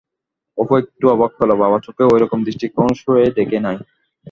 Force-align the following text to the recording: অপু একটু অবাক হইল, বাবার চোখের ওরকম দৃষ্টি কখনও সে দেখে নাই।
অপু 0.57 0.73
একটু 0.81 1.05
অবাক 1.09 1.31
হইল, 1.37 1.51
বাবার 1.61 1.81
চোখের 1.85 2.07
ওরকম 2.07 2.39
দৃষ্টি 2.47 2.65
কখনও 2.69 2.93
সে 2.99 3.35
দেখে 3.37 3.59
নাই। 3.59 3.77